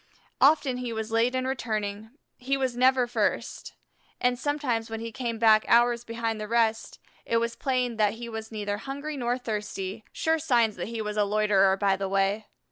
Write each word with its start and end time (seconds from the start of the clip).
Often 0.41 0.77
he 0.77 0.91
was 0.91 1.11
late 1.11 1.35
in 1.35 1.45
returning; 1.45 2.09
he 2.39 2.57
never 2.57 3.01
was 3.03 3.11
first, 3.11 3.75
and 4.19 4.39
sometimes 4.39 4.89
when 4.89 4.99
he 4.99 5.11
came 5.11 5.37
back 5.37 5.63
hours 5.67 6.03
behind 6.03 6.41
the 6.41 6.47
rest, 6.47 6.97
it 7.23 7.37
was 7.37 7.55
plain 7.55 7.97
that 7.97 8.13
he 8.15 8.27
was 8.27 8.51
neither 8.51 8.77
hungry 8.79 9.15
nor 9.15 9.37
thirsty, 9.37 10.03
sure 10.11 10.39
signs 10.39 10.75
that 10.77 10.87
he 10.87 11.03
was 11.03 11.17
a 11.17 11.23
loiterer 11.23 11.77
by 11.77 11.95
the 11.97 12.09
way. 12.09 12.47